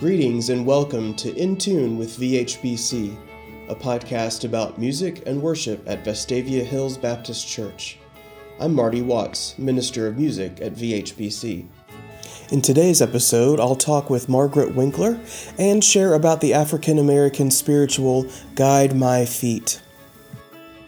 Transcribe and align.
Greetings 0.00 0.50
and 0.50 0.64
welcome 0.64 1.12
to 1.16 1.34
In 1.34 1.56
Tune 1.56 1.98
with 1.98 2.20
VHBC, 2.20 3.16
a 3.68 3.74
podcast 3.74 4.44
about 4.44 4.78
music 4.78 5.24
and 5.26 5.42
worship 5.42 5.82
at 5.88 6.04
Vestavia 6.04 6.62
Hills 6.62 6.96
Baptist 6.96 7.48
Church. 7.48 7.98
I'm 8.60 8.72
Marty 8.74 9.02
Watts, 9.02 9.58
Minister 9.58 10.06
of 10.06 10.16
Music 10.16 10.60
at 10.60 10.74
VHBC. 10.74 11.66
In 12.52 12.62
today's 12.62 13.02
episode, 13.02 13.58
I'll 13.58 13.74
talk 13.74 14.08
with 14.08 14.28
Margaret 14.28 14.72
Winkler 14.72 15.18
and 15.58 15.82
share 15.82 16.14
about 16.14 16.40
the 16.40 16.54
African 16.54 17.00
American 17.00 17.50
spiritual 17.50 18.24
Guide 18.54 18.94
My 18.94 19.26
Feet. 19.26 19.82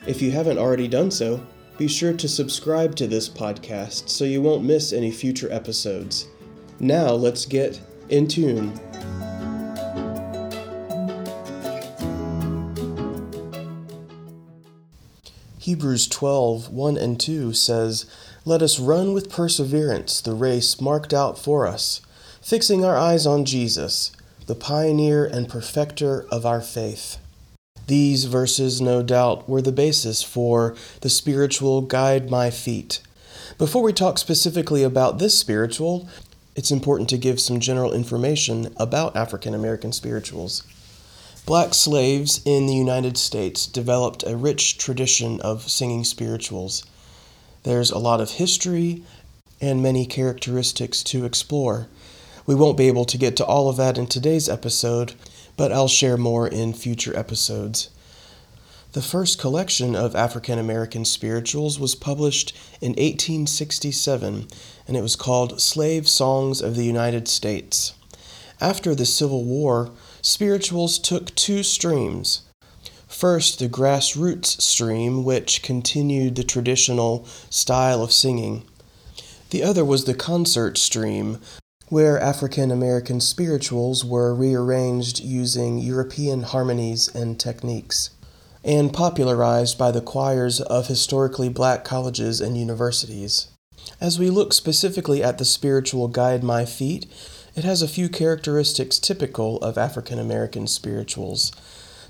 If 0.07 0.23
you 0.23 0.31
haven't 0.31 0.59
already 0.59 0.87
done 0.87 1.11
so, 1.11 1.45
be 1.79 1.89
sure 1.89 2.13
to 2.13 2.29
subscribe 2.29 2.95
to 2.95 3.09
this 3.09 3.29
podcast 3.29 4.09
so 4.09 4.25
you 4.25 4.41
won't 4.41 4.63
miss 4.63 4.93
any 4.93 5.11
future 5.11 5.51
episodes. 5.51 6.29
Now 6.79 7.11
let's 7.11 7.45
get 7.45 7.81
in 8.09 8.29
tune. 8.29 8.79
Hebrews 15.71 16.09
12, 16.09 16.73
1 16.73 16.97
and 16.97 17.21
2 17.21 17.53
says, 17.53 18.05
Let 18.45 18.61
us 18.61 18.81
run 18.81 19.13
with 19.13 19.31
perseverance 19.31 20.21
the 20.21 20.35
race 20.35 20.81
marked 20.81 21.15
out 21.15 21.39
for 21.39 21.65
us, 21.65 22.01
fixing 22.43 22.85
our 22.85 22.97
eyes 22.97 23.25
on 23.25 23.45
Jesus, 23.45 24.11
the 24.49 24.57
pioneer 24.57 25.25
and 25.25 25.49
perfecter 25.49 26.27
of 26.29 26.45
our 26.45 26.61
faith. 26.61 27.19
These 27.87 28.25
verses, 28.25 28.81
no 28.81 29.05
doubt, 29.05 29.49
were 29.49 29.63
the 29.63 29.71
basis 29.71 30.25
for 30.25 30.75
the 31.03 31.09
spiritual 31.09 31.83
Guide 31.83 32.29
My 32.29 32.51
Feet. 32.51 33.01
Before 33.57 33.85
we 33.85 33.93
talk 33.93 34.19
specifically 34.19 34.83
about 34.83 35.21
this 35.21 35.39
spiritual, 35.39 36.09
it's 36.57 36.73
important 36.73 37.09
to 37.11 37.17
give 37.17 37.39
some 37.39 37.61
general 37.61 37.93
information 37.93 38.75
about 38.77 39.15
African 39.15 39.55
American 39.55 39.93
spirituals. 39.93 40.65
Black 41.47 41.75
slaves 41.75 42.41
in 42.45 42.67
the 42.67 42.75
United 42.75 43.17
States 43.17 43.67
developed 43.67 44.23
a 44.25 44.37
rich 44.37 44.79
tradition 44.79 45.41
of 45.41 45.69
singing 45.69 46.05
spirituals. 46.05 46.85
There's 47.65 47.91
a 47.91 47.99
lot 47.99 48.21
of 48.21 48.33
history 48.33 49.03
and 49.61 49.83
many 49.83 50.07
characteristics 50.07 51.03
to 51.05 51.25
explore. 51.25 51.89
We 52.47 52.55
won't 52.55 52.79
be 52.79 52.89
able 52.89 53.05
to 53.05 53.19
get 53.19 53.37
to 53.37 53.45
all 53.45 53.69
of 53.69 53.77
that 53.77 53.99
in 53.99 54.07
today's 54.07 54.49
episode, 54.49 55.15
but 55.57 55.73
I'll 55.73 55.89
share 55.89 56.17
more 56.17 56.47
in 56.47 56.73
future 56.73 57.17
episodes. 57.17 57.91
The 58.93 59.03
first 59.03 59.39
collection 59.39 59.95
of 59.95 60.17
African 60.17 60.59
American 60.59 61.05
spirituals 61.05 61.79
was 61.79 61.95
published 61.95 62.57
in 62.81 62.91
1867, 62.91 64.49
and 64.89 64.97
it 64.97 65.03
was 65.03 65.17
called 65.17 65.61
Slave 65.61 66.09
Songs 66.09 66.61
of 66.61 66.77
the 66.77 66.85
United 66.85 67.29
States. 67.29 67.95
After 68.61 68.95
the 68.95 69.07
Civil 69.07 69.45
War, 69.45 69.93
spirituals 70.23 70.99
took 70.99 71.35
two 71.35 71.63
streams. 71.63 72.43
First, 73.07 73.59
the 73.59 73.69
grassroots 73.69 74.61
stream, 74.61 75.25
which 75.25 75.63
continued 75.63 76.37
the 76.37 76.45
traditional 76.45 77.27
style 77.51 78.03
of 78.03 78.13
singing. 78.13 78.65
The 79.51 79.63
other 79.63 79.85
was 79.85 80.05
the 80.05 80.15
concert 80.15 80.79
stream, 80.79 81.39
where 81.89 82.21
African 82.21 82.71
American 82.71 83.21
spirituals 83.21 84.05
were 84.05 84.33
rearranged 84.35 85.19
using 85.21 85.79
European 85.79 86.45
harmonies 86.45 87.09
and 87.09 87.39
techniques 87.39 88.11
and 88.65 88.93
popularized 88.93 89.77
by 89.77 89.91
the 89.91 90.01
choirs 90.01 90.61
of 90.61 90.87
historically 90.87 91.49
black 91.49 91.85
colleges 91.85 92.41
and 92.41 92.57
universities. 92.57 93.49
As 94.01 94.19
we 94.19 94.31
look 94.31 94.53
specifically 94.53 95.23
at 95.23 95.39
the 95.39 95.45
spiritual 95.45 96.09
Guide 96.09 96.45
My 96.45 96.65
Feet, 96.65 97.07
it 97.55 97.65
has 97.65 97.83
a 97.83 97.89
few 97.89 98.09
characteristics 98.09 98.99
typical 98.99 99.59
of 99.59 99.77
African 99.77 100.19
American 100.19 100.67
spirituals. 100.67 101.53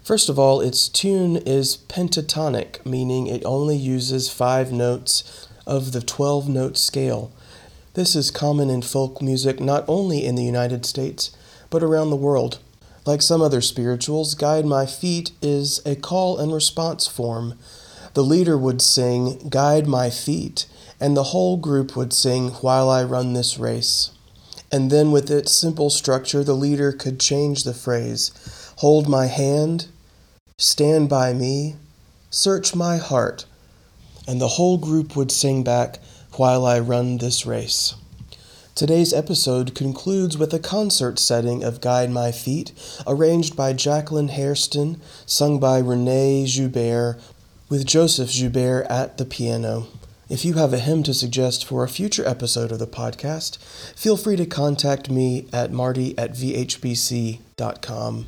First 0.03 0.28
of 0.28 0.38
all, 0.38 0.60
its 0.60 0.88
tune 0.88 1.37
is 1.37 1.76
pentatonic, 1.76 2.84
meaning 2.87 3.26
it 3.26 3.44
only 3.44 3.76
uses 3.76 4.31
five 4.31 4.72
notes 4.72 5.48
of 5.66 5.92
the 5.92 6.00
12 6.00 6.48
note 6.48 6.76
scale. 6.76 7.31
This 7.94 8.14
is 8.14 8.31
common 8.31 8.70
in 8.70 8.82
folk 8.82 9.20
music 9.20 9.60
not 9.60 9.84
only 9.88 10.25
in 10.25 10.34
the 10.34 10.44
United 10.44 10.87
States, 10.87 11.37
but 11.70 11.82
around 11.82 12.10
the 12.10 12.16
world. 12.16 12.59
Like 13.06 13.22
some 13.22 13.41
other 13.41 13.60
spirituals, 13.60 14.34
Guide 14.34 14.66
My 14.66 14.87
Feet 14.87 15.32
is 15.41 15.81
a 15.87 15.97
call 15.97 16.38
and 16.38 16.53
response 16.53 17.06
form. 17.06 17.59
The 18.14 18.25
leader 18.25 18.59
would 18.59 18.82
sing, 18.82 19.48
Guide 19.48 19.87
My 19.87 20.10
Feet, 20.10 20.66
and 21.00 21.16
the 21.16 21.25
whole 21.25 21.56
group 21.56 21.97
would 21.97 22.12
sing, 22.12 22.50
While 22.50 22.91
I 22.91 23.03
Run 23.04 23.32
This 23.32 23.59
Race. 23.59 24.10
And 24.72 24.91
then, 24.91 25.10
with 25.10 25.31
its 25.31 25.53
simple 25.53 25.91
structure, 25.91 26.44
the 26.44 26.54
leader 26.54 26.92
could 26.92 27.19
change 27.19 27.64
the 27.64 27.75
phrase 27.75 28.32
Hold 28.78 29.08
my 29.08 29.26
hand, 29.26 29.88
stand 30.58 31.08
by 31.08 31.32
me, 31.32 31.76
search 32.31 32.75
my 32.75 32.97
heart, 32.97 33.47
and 34.28 34.41
the 34.41 34.48
whole 34.48 34.78
group 34.78 35.16
would 35.16 35.32
sing 35.32 35.64
back, 35.64 35.98
While 36.36 36.64
I 36.64 36.78
Run 36.78 37.19
This 37.19 37.44
Race. 37.44 37.94
Today's 38.76 39.12
episode 39.12 39.75
concludes 39.75 40.38
with 40.38 40.54
a 40.54 40.58
concert 40.60 41.19
setting 41.19 41.64
of 41.64 41.81
Guide 41.81 42.10
My 42.10 42.31
Feet, 42.31 42.72
arranged 43.06 43.56
by 43.56 43.72
Jacqueline 43.72 44.28
Hairston, 44.28 45.00
sung 45.26 45.58
by 45.58 45.81
Renee 45.81 46.47
Joubert, 46.47 47.20
with 47.69 47.84
Joseph 47.84 48.31
Joubert 48.31 48.87
at 48.88 49.19
the 49.19 49.25
piano. 49.25 49.88
If 50.30 50.44
you 50.44 50.54
have 50.54 50.72
a 50.72 50.78
hymn 50.78 51.02
to 51.02 51.12
suggest 51.12 51.64
for 51.64 51.82
a 51.82 51.88
future 51.88 52.24
episode 52.24 52.70
of 52.70 52.78
the 52.78 52.86
podcast, 52.86 53.58
feel 53.96 54.16
free 54.16 54.36
to 54.36 54.46
contact 54.46 55.10
me 55.10 55.48
at 55.52 55.72
marty 55.72 56.16
at 56.16 56.34
vhbc.com. 56.34 58.26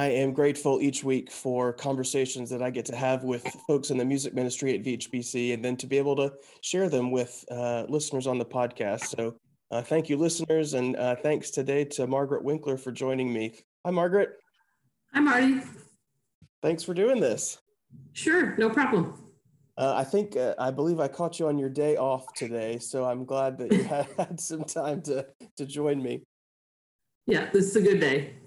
I 0.00 0.06
am 0.06 0.32
grateful 0.32 0.80
each 0.80 1.04
week 1.04 1.30
for 1.30 1.74
conversations 1.74 2.48
that 2.48 2.62
I 2.62 2.70
get 2.70 2.86
to 2.86 2.96
have 2.96 3.22
with 3.22 3.46
folks 3.66 3.90
in 3.90 3.98
the 3.98 4.04
music 4.04 4.32
ministry 4.32 4.74
at 4.74 4.82
VHBC 4.82 5.52
and 5.52 5.62
then 5.62 5.76
to 5.76 5.86
be 5.86 5.98
able 5.98 6.16
to 6.16 6.32
share 6.62 6.88
them 6.88 7.10
with 7.10 7.44
uh, 7.50 7.84
listeners 7.86 8.26
on 8.26 8.38
the 8.38 8.44
podcast. 8.46 9.14
So 9.14 9.36
uh, 9.70 9.82
thank 9.82 10.08
you, 10.08 10.16
listeners, 10.16 10.72
and 10.72 10.96
uh, 10.96 11.16
thanks 11.16 11.50
today 11.50 11.84
to 11.84 12.06
Margaret 12.06 12.42
Winkler 12.42 12.78
for 12.78 12.92
joining 12.92 13.30
me. 13.30 13.56
Hi, 13.84 13.90
Margaret. 13.90 14.38
Hi, 15.12 15.20
Marty. 15.20 15.60
Thanks 16.62 16.82
for 16.82 16.94
doing 16.94 17.20
this. 17.20 17.58
Sure, 18.14 18.56
no 18.56 18.70
problem. 18.70 19.22
Uh, 19.76 19.96
I 19.96 20.04
think 20.04 20.34
uh, 20.34 20.54
I 20.58 20.70
believe 20.70 20.98
I 20.98 21.08
caught 21.08 21.38
you 21.38 21.46
on 21.46 21.58
your 21.58 21.68
day 21.68 21.98
off 21.98 22.32
today, 22.32 22.78
so 22.78 23.04
I'm 23.04 23.26
glad 23.26 23.58
that 23.58 23.70
you 23.70 23.84
had, 23.84 24.06
had 24.16 24.40
some 24.40 24.64
time 24.64 25.02
to 25.02 25.26
to 25.58 25.66
join 25.66 26.02
me. 26.02 26.22
Yeah, 27.26 27.50
this 27.52 27.66
is 27.66 27.76
a 27.76 27.82
good 27.82 28.00
day. 28.00 28.39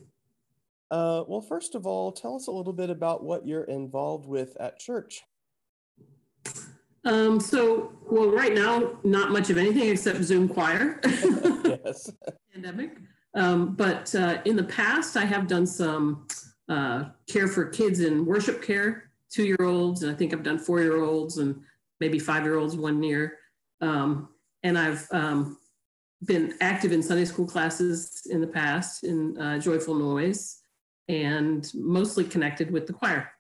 Uh, 0.92 1.24
well, 1.28 1.42
first 1.42 1.76
of 1.76 1.88
all, 1.88 2.12
tell 2.12 2.36
us 2.36 2.48
a 2.48 2.52
little 2.52 2.74
bit 2.74 2.90
about 2.90 3.24
what 3.24 3.48
you're 3.48 3.64
involved 3.64 4.28
with 4.28 4.56
at 4.60 4.80
church. 4.80 5.24
Um, 7.06 7.40
so, 7.40 7.92
well, 8.10 8.30
right 8.30 8.54
now, 8.54 8.98
not 9.04 9.32
much 9.32 9.50
of 9.50 9.58
anything 9.58 9.90
except 9.90 10.24
Zoom 10.24 10.48
choir. 10.48 11.02
yes. 11.06 12.12
Pandemic. 12.54 12.98
Um, 13.34 13.76
but 13.76 14.14
uh, 14.16 14.42
in 14.46 14.56
the 14.56 14.64
past, 14.64 15.18
I 15.18 15.26
have 15.26 15.48
done 15.48 15.66
some 15.66 16.28
uh, 16.70 17.06
care 17.28 17.48
for 17.48 17.66
kids 17.66 18.00
in 18.00 18.26
worship 18.26 18.62
care, 18.62 19.12
two 19.30 19.44
year 19.44 19.58
olds, 19.62 20.04
and 20.04 20.12
I 20.12 20.16
think 20.16 20.34
I've 20.34 20.44
done 20.44 20.60
four 20.60 20.80
year 20.80 21.04
olds 21.04 21.40
and 21.40 21.62
maybe 22.00 22.20
five 22.20 22.44
year 22.44 22.58
olds 22.58 22.76
one 22.76 23.02
year. 23.04 23.38
Um, 23.82 24.30
and 24.62 24.78
I've 24.78 25.08
um, 25.12 25.58
been 26.26 26.54
active 26.62 26.92
in 26.92 27.04
Sunday 27.04 27.26
school 27.26 27.48
classes 27.48 28.28
in 28.30 28.40
the 28.40 28.48
past 28.48 29.04
in 29.04 29.38
uh, 29.38 29.60
Joyful 29.60 29.96
Noise 29.96 30.63
and 31.10 31.70
mostly 31.74 32.24
connected 32.24 32.72
with 32.72 32.88
the 32.88 32.94
choir. 32.94 33.32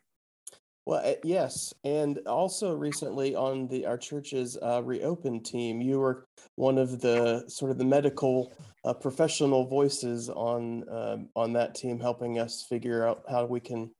Well, 0.85 1.01
eh, 1.03 1.15
yes, 1.23 1.73
and 1.85 2.19
also 2.27 2.75
recently 2.75 3.35
on 3.35 3.67
the 3.67 3.85
our 3.85 3.97
church's 3.97 4.57
uh, 4.61 4.81
reopen 4.83 5.41
team, 5.41 5.79
you 5.79 5.99
were 5.99 6.27
one 6.55 6.77
of 6.77 6.99
the 6.99 7.45
sort 7.47 7.71
of 7.71 7.77
the 7.77 7.85
medical 7.85 8.53
uh, 8.83 8.93
professional 8.93 9.65
voices 9.65 10.29
on 10.29 10.87
uh, 10.89 11.17
on 11.37 11.53
that 11.53 11.73
team, 11.73 11.99
helping 11.99 12.37
us 12.37 12.65
figure 12.67 13.07
out 13.07 13.23
how 13.29 13.45
we 13.45 13.61
can 13.61 13.91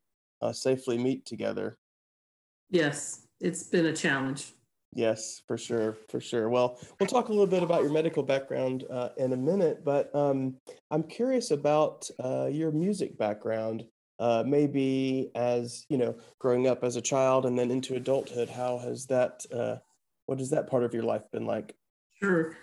uh, 0.41 0.51
safely 0.51 0.97
meet 0.97 1.25
together. 1.25 1.77
Yes, 2.69 3.27
it's 3.39 3.63
been 3.63 3.85
a 3.85 3.95
challenge. 3.95 4.53
Yes, 4.95 5.41
for 5.47 5.57
sure, 5.57 5.97
for 6.09 6.19
sure. 6.19 6.49
Well, 6.49 6.79
we'll 6.99 7.07
talk 7.07 7.29
a 7.29 7.31
little 7.31 7.47
bit 7.47 7.63
about 7.63 7.81
your 7.81 7.91
medical 7.91 8.21
background 8.21 8.85
uh, 8.91 9.09
in 9.17 9.33
a 9.33 9.37
minute, 9.37 9.83
but 9.83 10.13
um, 10.15 10.55
I'm 10.91 11.03
curious 11.03 11.51
about 11.51 12.07
uh, 12.23 12.47
your 12.51 12.71
music 12.71 13.17
background. 13.17 13.85
Uh, 14.19 14.43
maybe 14.45 15.31
as 15.33 15.85
you 15.89 15.97
know, 15.97 16.15
growing 16.37 16.67
up 16.67 16.83
as 16.83 16.95
a 16.95 17.01
child 17.01 17.47
and 17.47 17.57
then 17.57 17.71
into 17.71 17.95
adulthood, 17.95 18.49
how 18.49 18.77
has 18.77 19.07
that? 19.07 19.43
Uh, 19.51 19.77
what 20.27 20.37
has 20.37 20.51
that 20.51 20.69
part 20.69 20.83
of 20.83 20.93
your 20.93 21.03
life 21.03 21.23
been 21.31 21.45
like? 21.45 21.75
Sure, 22.21 22.55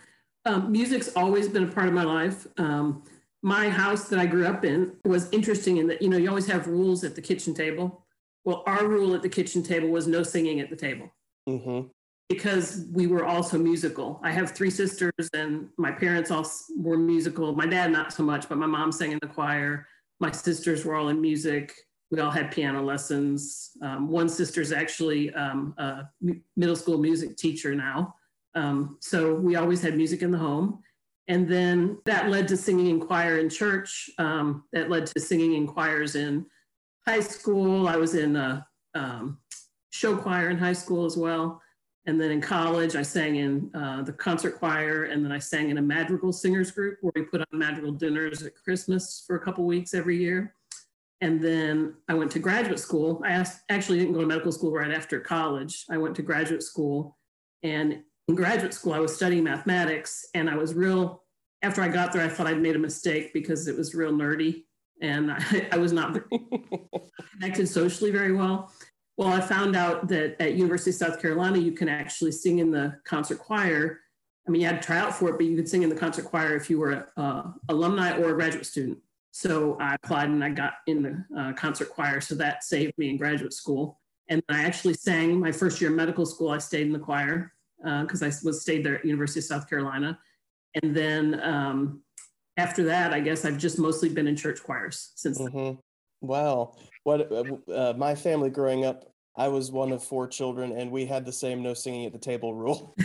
um, 0.44 0.70
music's 0.70 1.14
always 1.16 1.48
been 1.48 1.64
a 1.64 1.72
part 1.72 1.88
of 1.88 1.94
my 1.94 2.04
life. 2.04 2.46
Um, 2.58 3.02
my 3.42 3.68
house 3.68 4.08
that 4.08 4.18
I 4.18 4.26
grew 4.26 4.46
up 4.46 4.64
in 4.64 4.92
was 5.04 5.28
interesting 5.32 5.78
in 5.78 5.86
that, 5.88 6.02
you 6.02 6.08
know, 6.08 6.16
you 6.16 6.28
always 6.28 6.46
have 6.46 6.66
rules 6.66 7.04
at 7.04 7.14
the 7.14 7.22
kitchen 7.22 7.54
table. 7.54 8.04
Well, 8.44 8.62
our 8.66 8.86
rule 8.86 9.14
at 9.14 9.22
the 9.22 9.28
kitchen 9.28 9.62
table 9.62 9.88
was 9.88 10.06
no 10.06 10.22
singing 10.22 10.60
at 10.60 10.70
the 10.70 10.76
table. 10.76 11.10
Mm-hmm. 11.48 11.88
Because 12.30 12.86
we 12.92 13.08
were 13.08 13.24
also 13.26 13.58
musical. 13.58 14.20
I 14.22 14.30
have 14.30 14.52
three 14.52 14.70
sisters, 14.70 15.10
and 15.34 15.68
my 15.76 15.90
parents 15.90 16.30
all 16.30 16.46
were 16.76 16.96
musical. 16.96 17.56
My 17.56 17.66
dad, 17.66 17.90
not 17.90 18.12
so 18.12 18.22
much, 18.22 18.48
but 18.48 18.56
my 18.56 18.66
mom 18.66 18.92
sang 18.92 19.10
in 19.10 19.18
the 19.20 19.26
choir. 19.26 19.88
My 20.20 20.30
sisters 20.30 20.84
were 20.84 20.94
all 20.94 21.08
in 21.08 21.20
music. 21.20 21.74
We 22.12 22.20
all 22.20 22.30
had 22.30 22.52
piano 22.52 22.82
lessons. 22.82 23.70
Um, 23.82 24.08
one 24.08 24.28
sister's 24.28 24.70
actually 24.70 25.34
um, 25.34 25.74
a 25.78 26.04
middle 26.56 26.76
school 26.76 26.98
music 26.98 27.36
teacher 27.36 27.74
now. 27.74 28.14
Um, 28.54 28.98
so 29.00 29.34
we 29.34 29.56
always 29.56 29.82
had 29.82 29.96
music 29.96 30.22
in 30.22 30.30
the 30.30 30.38
home. 30.38 30.82
And 31.26 31.48
then 31.48 31.98
that 32.06 32.28
led 32.28 32.46
to 32.48 32.56
singing 32.56 32.86
in 32.86 33.00
choir 33.00 33.38
in 33.38 33.48
church. 33.48 34.08
Um, 34.18 34.64
that 34.72 34.88
led 34.88 35.06
to 35.06 35.20
singing 35.20 35.54
in 35.54 35.66
choirs 35.66 36.14
in 36.14 36.46
high 37.06 37.20
school. 37.20 37.88
I 37.88 37.96
was 37.96 38.14
in 38.14 38.36
a 38.36 38.64
um, 38.94 39.38
show 39.90 40.16
choir 40.16 40.50
in 40.50 40.58
high 40.58 40.72
school 40.74 41.06
as 41.06 41.16
well. 41.16 41.60
And 42.06 42.20
then 42.20 42.30
in 42.30 42.40
college, 42.40 42.96
I 42.96 43.02
sang 43.02 43.36
in 43.36 43.70
uh, 43.74 44.02
the 44.02 44.12
concert 44.12 44.58
choir, 44.58 45.04
and 45.04 45.24
then 45.24 45.32
I 45.32 45.38
sang 45.38 45.70
in 45.70 45.78
a 45.78 45.82
madrigal 45.82 46.32
singers 46.32 46.70
group 46.70 46.98
where 47.02 47.12
we 47.14 47.22
put 47.22 47.40
on 47.40 47.58
madrigal 47.58 47.92
dinners 47.92 48.42
at 48.42 48.54
Christmas 48.56 49.22
for 49.26 49.36
a 49.36 49.40
couple 49.40 49.64
weeks 49.66 49.92
every 49.92 50.16
year. 50.16 50.54
And 51.20 51.42
then 51.42 51.96
I 52.08 52.14
went 52.14 52.30
to 52.32 52.38
graduate 52.38 52.78
school. 52.78 53.20
I 53.24 53.32
asked, 53.32 53.60
actually 53.68 53.98
didn't 53.98 54.14
go 54.14 54.22
to 54.22 54.26
medical 54.26 54.50
school 54.50 54.72
right 54.72 54.90
after 54.90 55.20
college. 55.20 55.84
I 55.90 55.98
went 55.98 56.16
to 56.16 56.22
graduate 56.22 56.62
school, 56.62 57.18
and 57.62 58.02
in 58.30 58.34
graduate 58.34 58.72
school, 58.72 58.92
I 58.92 59.00
was 59.00 59.14
studying 59.14 59.44
mathematics 59.44 60.24
and 60.34 60.48
I 60.48 60.54
was 60.54 60.72
real, 60.74 61.24
after 61.62 61.82
I 61.82 61.88
got 61.88 62.12
there, 62.12 62.22
I 62.22 62.28
thought 62.28 62.46
I'd 62.46 62.62
made 62.62 62.76
a 62.76 62.78
mistake 62.78 63.32
because 63.32 63.68
it 63.68 63.76
was 63.76 63.94
real 63.94 64.12
nerdy 64.12 64.64
and 65.02 65.32
I, 65.32 65.68
I 65.72 65.78
was 65.78 65.92
not 65.92 66.16
connected 67.32 67.68
socially 67.68 68.10
very 68.10 68.32
well. 68.32 68.72
Well, 69.16 69.28
I 69.28 69.40
found 69.40 69.76
out 69.76 70.08
that 70.08 70.40
at 70.40 70.54
University 70.54 70.90
of 70.90 70.96
South 70.96 71.20
Carolina, 71.20 71.58
you 71.58 71.72
can 71.72 71.88
actually 71.88 72.32
sing 72.32 72.58
in 72.58 72.70
the 72.70 72.96
concert 73.04 73.38
choir. 73.38 74.00
I 74.46 74.50
mean, 74.50 74.62
you 74.62 74.66
had 74.66 74.80
to 74.80 74.86
try 74.86 74.98
out 74.98 75.14
for 75.14 75.28
it, 75.28 75.36
but 75.36 75.44
you 75.44 75.56
could 75.56 75.68
sing 75.68 75.82
in 75.82 75.90
the 75.90 75.94
concert 75.94 76.24
choir 76.24 76.56
if 76.56 76.70
you 76.70 76.78
were 76.78 77.06
an 77.16 77.54
alumni 77.68 78.16
or 78.16 78.30
a 78.30 78.34
graduate 78.34 78.66
student. 78.66 78.98
So 79.32 79.76
I 79.80 79.94
applied 79.94 80.28
and 80.28 80.42
I 80.42 80.50
got 80.50 80.74
in 80.86 81.02
the 81.02 81.24
uh, 81.38 81.52
concert 81.52 81.90
choir. 81.90 82.20
So 82.20 82.34
that 82.36 82.64
saved 82.64 82.96
me 82.98 83.10
in 83.10 83.16
graduate 83.16 83.52
school. 83.52 84.00
And 84.28 84.42
I 84.48 84.62
actually 84.62 84.94
sang 84.94 85.38
my 85.38 85.52
first 85.52 85.80
year 85.80 85.90
of 85.90 85.96
medical 85.96 86.24
school. 86.24 86.50
I 86.50 86.58
stayed 86.58 86.86
in 86.86 86.92
the 86.92 86.98
choir 86.98 87.52
because 87.78 88.22
uh, 88.22 88.26
I 88.26 88.32
was 88.42 88.62
stayed 88.62 88.84
there 88.84 88.98
at 88.98 89.04
University 89.04 89.40
of 89.40 89.44
South 89.44 89.68
Carolina. 89.68 90.18
And 90.82 90.96
then 90.96 91.40
um, 91.42 92.02
after 92.56 92.84
that, 92.84 93.12
I 93.12 93.20
guess 93.20 93.44
I've 93.44 93.58
just 93.58 93.78
mostly 93.78 94.08
been 94.08 94.26
in 94.26 94.36
church 94.36 94.62
choirs 94.62 95.12
since. 95.16 95.38
Mm-hmm. 95.38 95.78
Wow. 96.20 96.74
What 97.04 97.30
uh, 97.72 97.94
my 97.96 98.14
family 98.14 98.50
growing 98.50 98.84
up, 98.84 99.04
I 99.36 99.48
was 99.48 99.70
one 99.70 99.92
of 99.92 100.02
four 100.02 100.28
children, 100.28 100.72
and 100.72 100.90
we 100.90 101.06
had 101.06 101.24
the 101.24 101.32
same 101.32 101.62
no 101.62 101.74
singing 101.74 102.06
at 102.06 102.12
the 102.12 102.18
table 102.18 102.54
rule. 102.54 102.94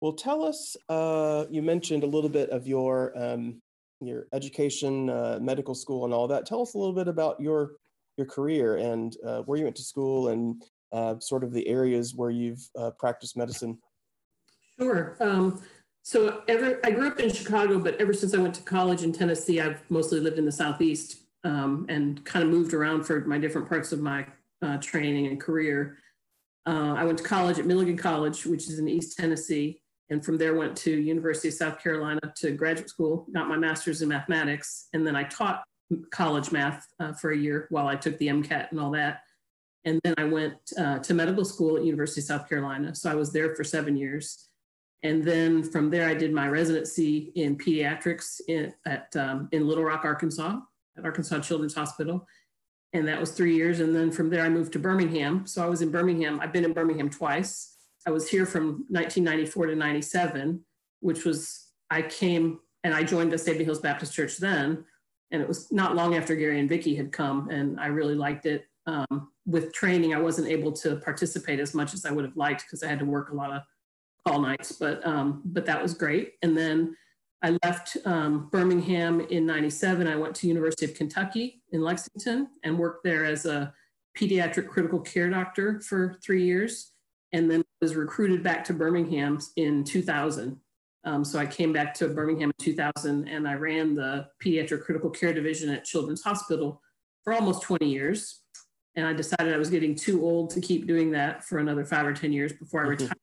well, 0.00 0.12
tell 0.14 0.44
us. 0.44 0.76
Uh, 0.88 1.44
you 1.50 1.62
mentioned 1.62 2.02
a 2.02 2.06
little 2.06 2.30
bit 2.30 2.50
of 2.50 2.66
your 2.66 3.12
um, 3.16 3.60
your 4.00 4.26
education, 4.32 5.10
uh, 5.10 5.38
medical 5.40 5.74
school, 5.74 6.04
and 6.04 6.14
all 6.14 6.28
that. 6.28 6.46
Tell 6.46 6.62
us 6.62 6.74
a 6.74 6.78
little 6.78 6.94
bit 6.94 7.08
about 7.08 7.40
your 7.40 7.72
your 8.16 8.26
career 8.26 8.76
and 8.76 9.16
uh, 9.24 9.40
where 9.42 9.58
you 9.58 9.64
went 9.64 9.76
to 9.76 9.82
school 9.82 10.28
and 10.28 10.62
uh, 10.92 11.18
sort 11.20 11.44
of 11.44 11.52
the 11.52 11.66
areas 11.68 12.14
where 12.14 12.30
you've 12.30 12.68
uh, 12.76 12.90
practiced 12.98 13.36
medicine. 13.36 13.78
Sure. 14.78 15.16
Um, 15.20 15.62
so 16.02 16.42
ever, 16.48 16.80
I 16.84 16.90
grew 16.90 17.08
up 17.08 17.20
in 17.20 17.32
Chicago, 17.32 17.78
but 17.78 18.00
ever 18.00 18.12
since 18.12 18.34
I 18.34 18.38
went 18.38 18.54
to 18.56 18.62
college 18.62 19.02
in 19.02 19.12
Tennessee, 19.12 19.60
I've 19.60 19.82
mostly 19.90 20.20
lived 20.20 20.38
in 20.38 20.44
the 20.44 20.52
Southeast 20.52 21.18
um, 21.44 21.86
and 21.88 22.24
kind 22.24 22.44
of 22.44 22.50
moved 22.50 22.74
around 22.74 23.04
for 23.04 23.20
my 23.20 23.38
different 23.38 23.68
parts 23.68 23.92
of 23.92 24.00
my 24.00 24.26
uh, 24.62 24.78
training 24.78 25.26
and 25.26 25.40
career. 25.40 25.98
Uh, 26.66 26.94
I 26.96 27.04
went 27.04 27.18
to 27.18 27.24
college 27.24 27.58
at 27.58 27.66
Milligan 27.66 27.96
College, 27.96 28.44
which 28.46 28.68
is 28.68 28.78
in 28.78 28.88
East 28.88 29.16
Tennessee, 29.16 29.82
and 30.10 30.24
from 30.24 30.38
there 30.38 30.54
went 30.54 30.76
to 30.78 30.90
University 30.90 31.48
of 31.48 31.54
South 31.54 31.82
Carolina 31.82 32.20
to 32.36 32.52
graduate 32.52 32.88
school, 32.88 33.26
got 33.32 33.48
my 33.48 33.56
master's 33.56 34.02
in 34.02 34.08
mathematics, 34.08 34.88
and 34.92 35.06
then 35.06 35.16
I 35.16 35.24
taught 35.24 35.62
college 36.10 36.52
math 36.52 36.86
uh, 37.00 37.12
for 37.12 37.30
a 37.30 37.36
year 37.36 37.66
while 37.70 37.86
I 37.86 37.96
took 37.96 38.18
the 38.18 38.28
MCAT 38.28 38.70
and 38.70 38.80
all 38.80 38.90
that. 38.92 39.22
And 39.84 40.00
then 40.04 40.14
I 40.18 40.24
went 40.24 40.56
uh, 40.78 40.98
to 40.98 41.14
medical 41.14 41.44
school 41.44 41.76
at 41.76 41.84
University 41.84 42.20
of 42.20 42.26
South 42.26 42.48
Carolina. 42.48 42.94
So 42.94 43.10
I 43.10 43.14
was 43.14 43.32
there 43.32 43.54
for 43.54 43.64
seven 43.64 43.96
years. 43.96 44.49
And 45.02 45.24
then 45.24 45.62
from 45.62 45.90
there, 45.90 46.08
I 46.08 46.14
did 46.14 46.32
my 46.32 46.48
residency 46.48 47.32
in 47.34 47.56
pediatrics 47.56 48.40
in, 48.48 48.72
at, 48.86 49.14
um, 49.16 49.48
in 49.52 49.66
Little 49.66 49.84
Rock, 49.84 50.04
Arkansas, 50.04 50.58
at 50.96 51.04
Arkansas 51.04 51.40
Children's 51.40 51.74
Hospital. 51.74 52.26
And 52.92 53.06
that 53.08 53.18
was 53.18 53.30
three 53.30 53.54
years. 53.54 53.80
And 53.80 53.94
then 53.94 54.10
from 54.10 54.28
there, 54.28 54.44
I 54.44 54.48
moved 54.48 54.72
to 54.74 54.78
Birmingham. 54.78 55.46
So 55.46 55.64
I 55.64 55.68
was 55.68 55.80
in 55.80 55.90
Birmingham. 55.90 56.40
I've 56.40 56.52
been 56.52 56.64
in 56.64 56.72
Birmingham 56.72 57.08
twice. 57.08 57.76
I 58.06 58.10
was 58.10 58.28
here 58.28 58.44
from 58.46 58.84
1994 58.88 59.66
to 59.66 59.76
97, 59.76 60.64
which 61.00 61.24
was, 61.24 61.68
I 61.90 62.02
came 62.02 62.60
and 62.84 62.94
I 62.94 63.04
joined 63.04 63.32
the 63.32 63.36
Vestavia 63.36 63.64
Hills 63.64 63.80
Baptist 63.80 64.12
Church 64.12 64.38
then 64.38 64.84
and 65.30 65.40
it 65.40 65.48
was 65.48 65.70
not 65.70 65.94
long 65.94 66.16
after 66.16 66.34
Gary 66.34 66.58
and 66.58 66.68
Vicki 66.68 66.94
had 66.94 67.12
come, 67.12 67.48
and 67.50 67.78
I 67.78 67.86
really 67.86 68.14
liked 68.14 68.46
it. 68.46 68.66
Um, 68.86 69.30
with 69.46 69.72
training, 69.72 70.14
I 70.14 70.20
wasn't 70.20 70.48
able 70.48 70.72
to 70.72 70.96
participate 70.96 71.60
as 71.60 71.74
much 71.74 71.94
as 71.94 72.04
I 72.04 72.10
would 72.10 72.24
have 72.24 72.36
liked 72.36 72.62
because 72.62 72.82
I 72.82 72.88
had 72.88 72.98
to 72.98 73.04
work 73.04 73.30
a 73.30 73.34
lot 73.34 73.52
of 73.52 73.62
call 74.26 74.40
nights, 74.40 74.72
but 74.72 75.04
um, 75.06 75.42
but 75.44 75.66
that 75.66 75.82
was 75.82 75.94
great. 75.94 76.34
And 76.42 76.56
then 76.56 76.96
I 77.42 77.56
left 77.64 77.96
um, 78.04 78.48
Birmingham 78.50 79.20
in 79.20 79.46
'97. 79.46 80.06
I 80.06 80.16
went 80.16 80.34
to 80.36 80.48
University 80.48 80.86
of 80.86 80.94
Kentucky 80.94 81.62
in 81.72 81.82
Lexington 81.82 82.48
and 82.64 82.78
worked 82.78 83.04
there 83.04 83.24
as 83.24 83.46
a 83.46 83.72
pediatric 84.18 84.68
critical 84.68 85.00
care 85.00 85.30
doctor 85.30 85.80
for 85.80 86.18
three 86.22 86.44
years, 86.44 86.92
and 87.32 87.50
then 87.50 87.62
was 87.80 87.96
recruited 87.96 88.42
back 88.42 88.64
to 88.64 88.74
Birmingham 88.74 89.38
in 89.56 89.84
2000 89.84 90.60
um, 91.04 91.24
so 91.24 91.38
I 91.38 91.46
came 91.46 91.72
back 91.72 91.94
to 91.94 92.08
Birmingham 92.08 92.50
in 92.58 92.64
2000 92.64 93.28
and 93.28 93.48
I 93.48 93.54
ran 93.54 93.94
the 93.94 94.28
pediatric 94.44 94.82
critical 94.84 95.10
care 95.10 95.32
division 95.32 95.70
at 95.70 95.84
Children's 95.84 96.22
Hospital 96.22 96.82
for 97.24 97.32
almost 97.32 97.62
20 97.62 97.88
years. 97.88 98.42
And 98.96 99.06
I 99.06 99.12
decided 99.12 99.54
I 99.54 99.58
was 99.58 99.70
getting 99.70 99.94
too 99.94 100.22
old 100.22 100.50
to 100.50 100.60
keep 100.60 100.86
doing 100.86 101.10
that 101.12 101.44
for 101.44 101.58
another 101.58 101.84
five 101.84 102.06
or 102.06 102.12
10 102.12 102.32
years 102.32 102.52
before 102.52 102.80
I 102.80 102.82
mm-hmm. 102.82 102.90
retired. 102.90 103.18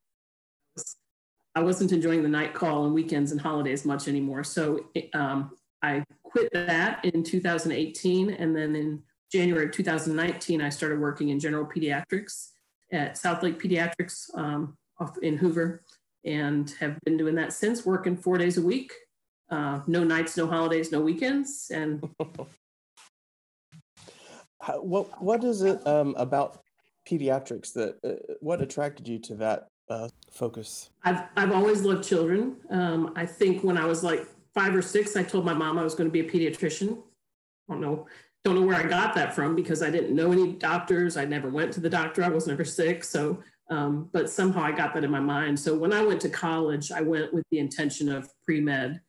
I 1.57 1.59
wasn't 1.59 1.91
enjoying 1.91 2.21
the 2.21 2.29
night 2.29 2.53
call 2.53 2.85
and 2.85 2.93
weekends 2.93 3.31
and 3.31 3.41
holidays 3.41 3.83
much 3.83 4.07
anymore. 4.07 4.43
So 4.43 4.91
um, 5.15 5.57
I 5.81 6.03
quit 6.21 6.53
that 6.53 7.03
in 7.03 7.23
2018. 7.23 8.29
And 8.29 8.55
then 8.55 8.75
in 8.75 9.01
January 9.31 9.65
of 9.65 9.71
2019, 9.71 10.61
I 10.61 10.69
started 10.69 10.99
working 10.99 11.29
in 11.29 11.39
general 11.39 11.65
pediatrics 11.65 12.49
at 12.93 13.17
South 13.17 13.41
Lake 13.41 13.59
Pediatrics 13.59 14.29
um, 14.37 14.77
in 15.23 15.35
Hoover 15.35 15.81
and 16.23 16.69
have 16.79 16.99
been 17.05 17.17
doing 17.17 17.33
that 17.35 17.53
since, 17.53 17.87
working 17.87 18.15
four 18.15 18.37
days 18.37 18.59
a 18.59 18.61
week, 18.61 18.93
uh, 19.49 19.79
no 19.87 20.03
nights, 20.03 20.37
no 20.37 20.45
holidays, 20.45 20.91
no 20.91 21.01
weekends, 21.01 21.71
and. 21.73 22.07
what 24.75 25.23
what 25.23 25.43
is 25.43 25.63
it 25.63 25.85
um, 25.87 26.13
about 26.17 26.59
pediatrics 27.09 27.73
that 27.73 27.97
uh, 28.03 28.33
what 28.41 28.61
attracted 28.61 29.07
you 29.07 29.17
to 29.19 29.35
that 29.35 29.69
uh, 29.89 30.09
focus? 30.31 30.89
I've 31.03 31.23
I've 31.35 31.51
always 31.51 31.81
loved 31.81 32.07
children. 32.07 32.57
Um, 32.69 33.13
I 33.15 33.25
think 33.25 33.63
when 33.63 33.77
I 33.77 33.85
was 33.85 34.03
like 34.03 34.25
five 34.53 34.75
or 34.75 34.81
six, 34.81 35.15
I 35.15 35.23
told 35.23 35.45
my 35.45 35.53
mom 35.53 35.77
I 35.77 35.83
was 35.83 35.95
going 35.95 36.09
to 36.09 36.11
be 36.11 36.21
a 36.21 36.29
pediatrician. 36.29 36.97
I 37.69 37.73
don't 37.73 37.81
know 37.81 38.07
don't 38.47 38.55
know 38.55 38.65
where 38.65 38.77
I 38.77 38.83
got 38.83 39.13
that 39.15 39.35
from 39.35 39.55
because 39.55 39.83
I 39.83 39.89
didn't 39.89 40.15
know 40.15 40.31
any 40.31 40.53
doctors. 40.53 41.17
I 41.17 41.25
never 41.25 41.49
went 41.49 41.73
to 41.73 41.81
the 41.81 41.89
doctor. 41.89 42.23
I 42.23 42.29
was 42.29 42.47
never 42.47 42.63
sick, 42.63 43.03
so 43.03 43.43
um, 43.69 44.09
but 44.13 44.29
somehow 44.29 44.63
I 44.63 44.71
got 44.71 44.93
that 44.93 45.03
in 45.03 45.11
my 45.11 45.19
mind. 45.19 45.59
So 45.59 45.77
when 45.77 45.91
I 45.91 46.01
went 46.01 46.21
to 46.21 46.29
college, 46.29 46.91
I 46.91 47.01
went 47.01 47.33
with 47.33 47.43
the 47.51 47.59
intention 47.59 48.09
of 48.09 48.29
pre 48.45 48.61
med, 48.61 49.01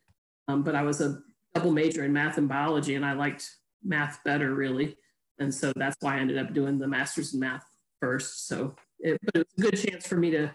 um, 0.49 0.63
but 0.63 0.75
I 0.75 0.83
was 0.83 1.01
a 1.01 1.21
double 1.55 1.71
major 1.71 2.05
in 2.05 2.13
math 2.13 2.39
and 2.39 2.49
biology, 2.49 2.97
and 2.97 3.07
I 3.07 3.13
liked 3.13 3.49
math 3.85 4.19
better, 4.25 4.55
really. 4.55 4.97
And 5.39 5.55
so 5.55 5.73
that's 5.77 5.97
why 6.01 6.17
I 6.17 6.21
ended 6.21 6.39
up 6.39 6.53
doing 6.53 6.79
the 6.79 6.89
master's 6.89 7.35
in 7.35 7.41
math 7.41 7.65
first. 8.01 8.49
So, 8.49 8.75
it, 8.99 9.19
but 9.23 9.37
it 9.37 9.47
was 9.47 9.67
a 9.67 9.71
good 9.71 9.89
chance 9.89 10.07
for 10.07 10.17
me 10.17 10.31
to. 10.33 10.51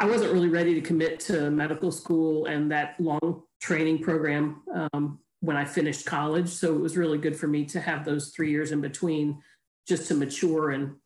I 0.00 0.06
wasn't 0.06 0.32
really 0.32 0.48
ready 0.48 0.74
to 0.74 0.80
commit 0.80 1.20
to 1.20 1.50
medical 1.50 1.92
school 1.92 2.46
and 2.46 2.72
that 2.72 2.98
long 2.98 3.42
training 3.60 3.98
program 3.98 4.62
um, 4.72 5.18
when 5.40 5.58
I 5.58 5.66
finished 5.66 6.06
college. 6.06 6.48
So 6.48 6.74
it 6.74 6.80
was 6.80 6.96
really 6.96 7.18
good 7.18 7.36
for 7.36 7.46
me 7.46 7.66
to 7.66 7.80
have 7.80 8.06
those 8.06 8.30
three 8.30 8.50
years 8.50 8.72
in 8.72 8.80
between 8.80 9.42
just 9.86 10.08
to 10.08 10.14
mature 10.14 10.70
and 10.70 10.96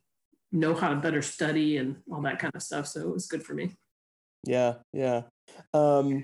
know 0.52 0.74
how 0.74 0.90
to 0.90 0.96
better 0.96 1.22
study 1.22 1.78
and 1.78 1.96
all 2.08 2.22
that 2.22 2.38
kind 2.38 2.54
of 2.54 2.62
stuff. 2.62 2.86
So 2.86 3.00
it 3.00 3.12
was 3.12 3.26
good 3.26 3.42
for 3.42 3.54
me. 3.54 3.74
Yeah, 4.44 4.74
yeah. 4.92 5.22
Um, 5.72 6.22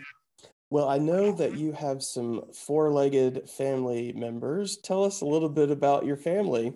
well, 0.71 0.89
I 0.89 0.99
know 0.99 1.33
that 1.33 1.57
you 1.57 1.73
have 1.73 2.05
some 2.05 2.53
four 2.55 2.93
legged 2.93 3.51
family 3.51 4.13
members. 4.13 4.77
Tell 4.77 5.03
us 5.03 5.23
a 5.23 5.27
little 5.27 5.49
bit 5.49 5.73
about 5.73 6.07
your 6.07 6.17
family. 6.17 6.75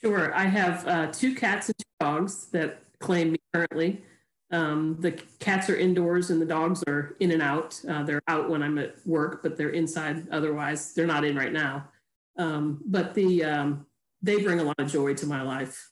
Sure. 0.00 0.32
I 0.32 0.44
have 0.44 0.86
uh, 0.86 1.06
two 1.08 1.34
cats 1.34 1.68
and 1.68 1.78
two 1.78 1.84
dogs 1.98 2.46
that 2.52 2.84
claim 3.00 3.32
me 3.32 3.38
currently. 3.52 4.04
Um, 4.52 4.96
the 4.98 5.12
cats 5.38 5.70
are 5.70 5.76
indoors 5.76 6.30
and 6.30 6.42
the 6.42 6.46
dogs 6.46 6.82
are 6.88 7.16
in 7.20 7.30
and 7.30 7.42
out. 7.42 7.80
Uh, 7.88 8.02
they're 8.02 8.22
out 8.26 8.50
when 8.50 8.62
I'm 8.62 8.78
at 8.78 8.96
work, 9.06 9.42
but 9.42 9.56
they're 9.56 9.70
inside 9.70 10.26
otherwise. 10.30 10.92
They're 10.92 11.06
not 11.06 11.24
in 11.24 11.36
right 11.36 11.52
now. 11.52 11.88
Um, 12.36 12.80
but 12.84 13.14
the 13.14 13.44
um, 13.44 13.86
they 14.22 14.42
bring 14.42 14.60
a 14.60 14.64
lot 14.64 14.78
of 14.78 14.90
joy 14.90 15.14
to 15.14 15.26
my 15.26 15.42
life. 15.42 15.90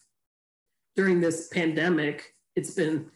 During 0.96 1.20
this 1.20 1.48
pandemic, 1.48 2.34
it's 2.56 2.72
been 2.72 3.10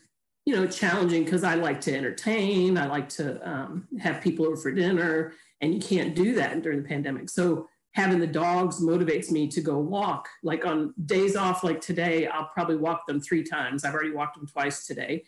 you 0.45 0.55
know 0.55 0.67
challenging 0.67 1.25
because 1.25 1.43
I 1.43 1.55
like 1.55 1.81
to 1.83 1.97
entertain. 1.97 2.79
I 2.79 2.87
like 2.87 3.09
to 3.11 3.49
um, 3.49 3.89
have 4.01 4.23
people 4.23 4.47
over 4.47 4.57
for 4.57 4.71
dinner, 4.71 5.33
and 5.61 5.75
you 5.75 5.81
can't 5.81 6.15
do 6.15 6.35
that 6.35 6.63
during 6.63 6.83
the 6.83 6.89
pandemic. 6.89 7.29
So 7.31 7.69
having 7.93 8.21
the 8.21 8.27
dogs 8.27 8.81
motivates 8.81 9.31
me 9.31 9.47
to 9.49 9.61
go 9.61 9.79
walk. 9.79 10.29
Like 10.43 10.65
on 10.65 10.95
days 11.05 11.37
off, 11.37 11.63
like 11.63 11.81
today, 11.81 12.27
I'll 12.27 12.51
probably 12.53 12.77
walk 12.77 13.07
them 13.07 13.21
three 13.21 13.43
times. 13.43 13.85
I've 13.85 13.95
already 13.95 14.13
walked 14.13 14.37
them 14.37 14.47
twice 14.47 14.87
today. 14.87 15.25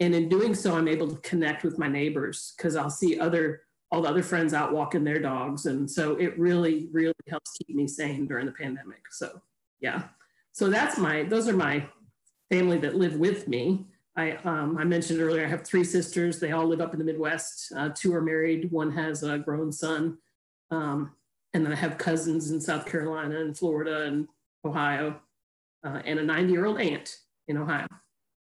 And 0.00 0.14
in 0.14 0.28
doing 0.28 0.54
so, 0.54 0.76
I'm 0.76 0.88
able 0.88 1.08
to 1.08 1.16
connect 1.20 1.64
with 1.64 1.78
my 1.78 1.88
neighbors 1.88 2.54
because 2.56 2.76
I'll 2.76 2.90
see 2.90 3.18
other 3.18 3.62
all 3.90 4.02
the 4.02 4.08
other 4.08 4.22
friends 4.22 4.52
out 4.52 4.74
walking 4.74 5.02
their 5.02 5.18
dogs. 5.18 5.64
And 5.64 5.90
so 5.90 6.14
it 6.16 6.38
really, 6.38 6.88
really 6.92 7.14
helps 7.26 7.52
keep 7.52 7.74
me 7.74 7.88
sane 7.88 8.26
during 8.26 8.44
the 8.44 8.52
pandemic. 8.52 9.00
So 9.10 9.40
yeah. 9.80 10.02
So 10.52 10.68
that's 10.68 10.98
my 10.98 11.22
those 11.22 11.48
are 11.48 11.56
my 11.56 11.86
family 12.50 12.78
that 12.78 12.96
live 12.96 13.16
with 13.16 13.48
me. 13.48 13.86
I, 14.16 14.32
um, 14.44 14.76
I 14.76 14.82
mentioned 14.82 15.20
earlier, 15.20 15.44
I 15.44 15.48
have 15.48 15.64
three 15.64 15.84
sisters. 15.84 16.40
They 16.40 16.50
all 16.50 16.66
live 16.66 16.80
up 16.80 16.92
in 16.92 16.98
the 16.98 17.04
Midwest. 17.04 17.72
Uh, 17.76 17.90
two 17.94 18.12
are 18.14 18.20
married. 18.20 18.70
One 18.72 18.90
has 18.90 19.22
a 19.22 19.38
grown 19.38 19.70
son. 19.70 20.18
Um, 20.72 21.12
and 21.54 21.64
then 21.64 21.72
I 21.72 21.76
have 21.76 21.98
cousins 21.98 22.50
in 22.50 22.60
South 22.60 22.86
Carolina 22.86 23.40
and 23.40 23.56
Florida 23.56 24.02
and 24.02 24.28
Ohio, 24.64 25.20
uh, 25.84 26.00
and 26.04 26.18
a 26.18 26.22
90 26.22 26.52
year 26.52 26.66
old 26.66 26.80
aunt 26.80 27.16
in 27.48 27.56
Ohio. 27.56 27.86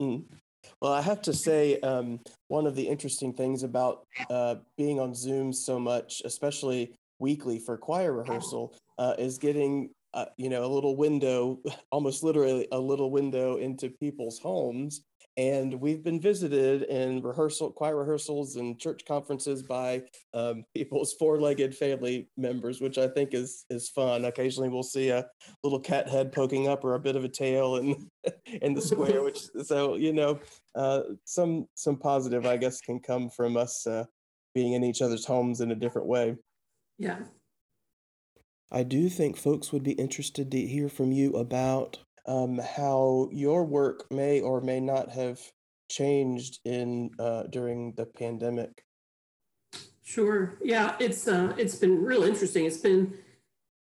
Mm. 0.02 0.24
Well, 0.82 0.94
I 0.94 1.02
have 1.02 1.22
to 1.24 1.34
say, 1.34 1.80
um, 1.82 2.20
one 2.48 2.66
of 2.66 2.76
the 2.76 2.88
interesting 2.88 3.34
things 3.34 3.64
about 3.64 4.08
uh, 4.30 4.56
being 4.78 5.00
on 5.00 5.14
Zoom 5.14 5.54
so 5.54 5.80
much, 5.80 6.22
especially 6.26 6.96
weekly 7.20 7.60
for 7.60 7.78
choir 7.78 8.14
rehearsal, 8.14 8.76
uh, 8.98 9.14
is 9.18 9.38
getting 9.38 9.92
uh, 10.14 10.26
you 10.38 10.50
know 10.50 10.66
a 10.66 10.74
little 10.74 10.96
window, 10.96 11.60
almost 11.92 12.24
literally 12.24 12.68
a 12.72 12.80
little 12.80 13.12
window 13.12 13.58
into 13.58 13.90
people's 13.90 14.40
homes 14.40 15.04
and 15.38 15.74
we've 15.74 16.04
been 16.04 16.20
visited 16.20 16.84
in 16.84 17.22
rehearsal 17.22 17.72
choir 17.72 17.98
rehearsals 17.98 18.56
and 18.56 18.80
church 18.80 19.04
conferences 19.06 19.62
by 19.64 20.02
um, 20.34 20.64
people's 20.74 21.14
four-legged 21.20 21.76
family 21.76 22.30
members 22.38 22.82
which 22.82 22.98
i 22.98 23.08
think 23.08 23.34
is 23.34 23.66
is 23.70 23.90
fun. 23.90 24.26
Occasionally 24.26 24.70
we'll 24.70 24.84
see 24.84 25.10
a 25.10 25.26
little 25.64 25.80
cat 25.80 26.10
head 26.10 26.32
poking 26.32 26.68
up 26.68 26.84
or 26.84 26.96
a 26.96 27.00
bit 27.00 27.16
of 27.16 27.24
a 27.24 27.30
tail 27.30 27.78
in 27.78 28.10
in 28.62 28.74
the 28.74 28.82
square 28.82 29.24
which 29.24 29.42
so 29.64 29.96
you 29.96 30.14
know 30.14 30.40
uh, 30.76 31.02
some 31.26 31.68
some 31.76 31.98
positive 31.98 32.46
i 32.46 32.58
guess 32.58 32.82
can 32.82 33.00
come 33.00 33.30
from 33.30 33.58
us 33.58 33.86
uh, 33.88 34.04
being 34.56 34.74
in 34.74 34.84
each 34.84 35.02
other's 35.04 35.26
homes 35.26 35.62
in 35.62 35.70
a 35.70 35.76
different 35.76 36.08
way. 36.08 36.38
Yeah. 36.98 37.20
I 38.72 38.82
do 38.82 39.10
think 39.10 39.38
folks 39.38 39.72
would 39.72 39.84
be 39.84 39.92
interested 39.92 40.50
to 40.50 40.62
hear 40.62 40.90
from 40.90 41.12
you 41.12 41.34
about 41.34 42.00
um, 42.28 42.60
how 42.60 43.30
your 43.32 43.64
work 43.64 44.12
may 44.12 44.42
or 44.42 44.62
may 44.62 44.80
not 44.80 45.10
have 45.12 45.40
changed 45.90 46.60
in 46.66 47.12
uh, 47.20 47.44
during 47.44 47.94
the 47.94 48.06
pandemic. 48.06 48.84
Sure. 50.04 50.58
Yeah, 50.64 50.96
it's 51.00 51.28
uh, 51.28 51.54
it's 51.58 51.76
been 51.76 52.04
real 52.04 52.24
interesting. 52.24 52.66
It's 52.66 52.78
been 52.78 53.14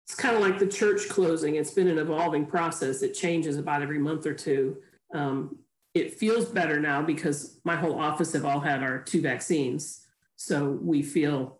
it's 0.05 0.15
kind 0.15 0.35
of 0.35 0.41
like 0.41 0.59
the 0.59 0.67
church 0.67 1.07
closing. 1.09 1.55
It's 1.55 1.71
been 1.71 1.87
an 1.87 1.97
evolving 1.97 2.45
process. 2.45 3.01
It 3.01 3.13
changes 3.13 3.57
about 3.57 3.81
every 3.81 3.99
month 3.99 4.25
or 4.25 4.33
two. 4.33 4.77
Um, 5.13 5.57
it 5.93 6.13
feels 6.13 6.45
better 6.45 6.79
now 6.79 7.01
because 7.01 7.59
my 7.63 7.75
whole 7.75 7.99
office 7.99 8.33
have 8.33 8.45
all 8.45 8.59
had 8.59 8.83
our 8.83 8.99
two 8.99 9.21
vaccines, 9.21 10.05
so 10.35 10.79
we 10.81 11.01
feel 11.01 11.59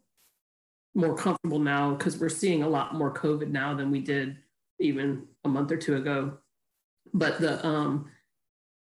more 0.94 1.16
comfortable 1.16 1.60
now 1.60 1.94
because 1.94 2.18
we're 2.18 2.30
seeing 2.30 2.64
a 2.64 2.68
lot 2.68 2.96
more 2.96 3.14
COVID 3.14 3.50
now 3.50 3.74
than 3.74 3.92
we 3.92 4.02
did 4.02 4.38
even 4.80 5.24
a 5.46 5.50
month 5.50 5.72
or 5.72 5.78
two 5.78 5.96
ago. 5.96 6.38
But 7.14 7.40
the 7.40 7.66
um, 7.66 8.10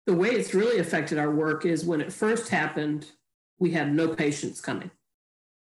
the 0.05 0.13
way 0.13 0.29
it's 0.29 0.53
really 0.53 0.79
affected 0.79 1.17
our 1.17 1.31
work 1.31 1.65
is 1.65 1.85
when 1.85 2.01
it 2.01 2.11
first 2.11 2.49
happened, 2.49 3.07
we 3.59 3.71
had 3.71 3.93
no 3.93 4.09
patients 4.09 4.61
coming 4.61 4.91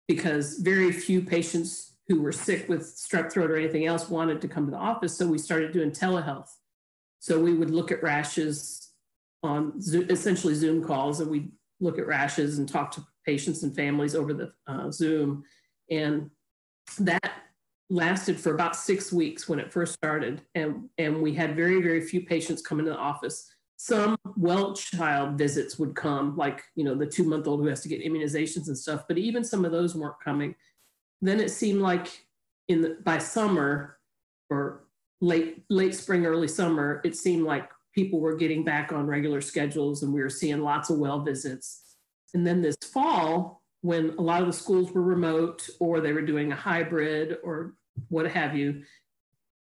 because 0.07 0.59
very 0.59 0.91
few 0.91 1.21
patients 1.21 1.97
who 2.07 2.21
were 2.21 2.31
sick 2.31 2.69
with 2.69 2.83
strep 2.83 3.31
throat 3.31 3.51
or 3.51 3.57
anything 3.57 3.85
else 3.85 4.09
wanted 4.09 4.39
to 4.41 4.47
come 4.47 4.65
to 4.65 4.71
the 4.71 4.77
office. 4.77 5.17
So 5.17 5.27
we 5.27 5.37
started 5.37 5.73
doing 5.73 5.91
telehealth. 5.91 6.49
So 7.19 7.39
we 7.39 7.53
would 7.53 7.71
look 7.71 7.91
at 7.91 8.01
rashes 8.01 8.91
on 9.43 9.73
essentially 9.77 10.55
Zoom 10.55 10.83
calls, 10.83 11.19
and 11.19 11.29
we'd 11.29 11.51
look 11.79 11.99
at 11.99 12.07
rashes 12.07 12.57
and 12.57 12.67
talk 12.67 12.91
to 12.91 13.05
patients 13.25 13.63
and 13.63 13.75
families 13.75 14.15
over 14.15 14.33
the 14.33 14.53
uh, 14.67 14.89
Zoom. 14.91 15.43
And 15.89 16.29
that 16.99 17.33
lasted 17.89 18.39
for 18.39 18.53
about 18.53 18.75
six 18.75 19.11
weeks 19.13 19.47
when 19.47 19.59
it 19.59 19.71
first 19.71 19.93
started. 19.93 20.41
And, 20.55 20.89
and 20.97 21.21
we 21.21 21.33
had 21.33 21.55
very, 21.55 21.81
very 21.81 22.01
few 22.01 22.21
patients 22.21 22.61
come 22.61 22.79
into 22.79 22.91
the 22.91 22.97
office. 22.97 23.49
Some 23.77 24.17
well 24.35 24.73
child 24.73 25.37
visits 25.37 25.77
would 25.79 25.95
come, 25.95 26.35
like, 26.35 26.63
you 26.75 26.83
know, 26.83 26.95
the 26.95 27.05
two 27.05 27.23
month 27.23 27.47
old 27.47 27.61
who 27.61 27.67
has 27.67 27.81
to 27.81 27.89
get 27.89 28.03
immunizations 28.03 28.67
and 28.67 28.77
stuff, 28.77 29.05
but 29.07 29.17
even 29.17 29.43
some 29.43 29.65
of 29.65 29.71
those 29.71 29.95
weren't 29.95 30.19
coming. 30.23 30.55
Then 31.21 31.39
it 31.39 31.51
seemed 31.51 31.81
like 31.81 32.25
in 32.67 32.81
the, 32.81 32.97
by 33.03 33.19
summer 33.19 33.97
or 34.49 34.87
late, 35.21 35.63
late 35.69 35.95
spring, 35.95 36.25
early 36.25 36.47
summer, 36.47 37.01
it 37.05 37.15
seemed 37.15 37.43
like 37.45 37.69
people 37.93 38.19
were 38.19 38.35
getting 38.35 38.63
back 38.63 38.91
on 38.91 39.07
regular 39.07 39.41
schedules 39.41 40.03
and 40.03 40.13
we 40.13 40.21
were 40.21 40.29
seeing 40.29 40.59
lots 40.59 40.89
of 40.89 40.97
well 40.97 41.21
visits. 41.21 41.95
And 42.33 42.45
then 42.45 42.61
this 42.61 42.77
fall, 42.91 43.63
when 43.81 44.09
a 44.17 44.21
lot 44.21 44.41
of 44.41 44.47
the 44.47 44.53
schools 44.53 44.91
were 44.91 45.01
remote 45.01 45.67
or 45.79 45.99
they 45.99 46.13
were 46.13 46.21
doing 46.21 46.51
a 46.51 46.55
hybrid 46.55 47.37
or 47.43 47.73
what 48.09 48.29
have 48.31 48.55
you. 48.55 48.83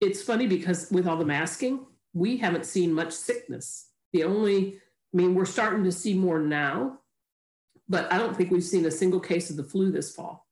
It's 0.02 0.22
funny 0.22 0.48
because 0.48 0.90
with 0.92 1.08
all 1.08 1.18
the 1.18 1.26
masking, 1.26 1.86
we 2.14 2.38
haven't 2.38 2.66
seen 2.66 2.94
much 2.94 3.12
sickness. 3.12 3.90
The 4.14 4.24
only, 4.24 4.76
I 5.14 5.18
mean, 5.18 5.36
we're 5.36 5.46
starting 5.46 5.84
to 5.84 5.92
see 5.92 6.14
more 6.14 6.40
now, 6.40 7.00
but 7.88 8.12
I 8.12 8.18
don't 8.18 8.36
think 8.36 8.52
we've 8.52 8.64
seen 8.64 8.86
a 8.86 8.92
single 8.92 9.20
case 9.20 9.50
of 9.50 9.58
the 9.58 9.64
flu 9.64 9.92
this 9.92 10.14
fall. 10.14 10.48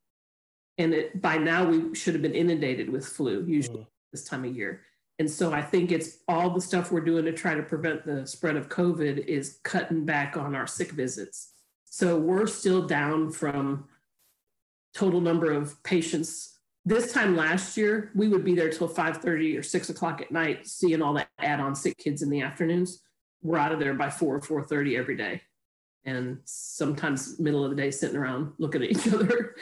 And 0.78 0.94
it, 0.94 1.22
by 1.22 1.38
now, 1.38 1.66
we 1.66 1.94
should 1.96 2.14
have 2.14 2.22
been 2.22 2.34
inundated 2.34 2.90
with 2.90 3.06
flu, 3.06 3.46
usually 3.46 3.82
mm. 3.82 3.88
this 4.12 4.26
time 4.26 4.44
of 4.44 4.56
year. 4.56 4.82
And 5.20 5.30
so 5.30 5.54
I 5.54 5.62
think 5.62 5.92
it's 5.92 6.18
all 6.28 6.50
the 6.50 6.62
stuff 6.62 6.92
we're 6.92 7.02
doing 7.02 7.26
to 7.26 7.32
try 7.32 7.54
to 7.54 7.62
prevent 7.62 8.06
the 8.06 8.26
spread 8.26 8.56
of 8.56 8.70
COVID 8.70 9.26
is 9.26 9.60
cutting 9.64 10.06
back 10.06 10.36
on 10.36 10.56
our 10.56 10.66
sick 10.66 10.92
visits. 10.92 11.52
So 11.86 12.18
we're 12.18 12.48
still 12.48 12.88
down 12.88 13.32
from 13.32 13.86
total 14.96 15.22
number 15.22 15.52
of 15.52 15.82
patients 15.84 16.53
this 16.86 17.14
time 17.14 17.36
last 17.36 17.78
year, 17.78 18.12
we 18.14 18.28
would 18.28 18.44
be 18.44 18.56
there 18.56 18.70
till 18.70 18.90
5:30 18.90 19.58
or 19.58 19.64
6 19.64 19.90
o'clock 19.90 20.22
at 20.22 20.32
night, 20.32 20.68
seeing 20.68 21.02
all 21.02 21.14
the 21.14 21.26
add-on 21.40 21.76
sick 21.76 21.98
kids 21.98 22.22
in 22.22 22.30
the 22.30 22.42
afternoons. 22.42 23.02
We're 23.42 23.58
out 23.58 23.72
of 23.72 23.80
there 23.80 23.94
by 23.94 24.10
4 24.10 24.36
or 24.36 24.42
4:30 24.42 24.98
every 24.98 25.16
day, 25.16 25.42
and 26.04 26.40
sometimes 26.46 27.40
middle 27.40 27.64
of 27.64 27.70
the 27.70 27.78
day 27.78 27.92
sitting 27.92 28.18
around 28.18 28.54
looking 28.58 28.84
at 28.84 28.92
each 28.92 29.08
other. 29.14 29.56